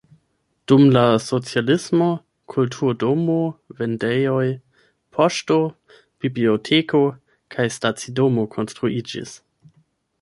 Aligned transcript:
Dum 0.69 0.83
la 0.93 1.01
socialismo 1.25 2.07
kulturdomo, 2.53 3.37
vendejoj, 3.81 4.47
poŝto, 5.19 5.59
biblioteko 6.25 7.03
kaj 7.57 7.69
stacidomo 7.77 8.49
konstruiĝis. 8.57 9.39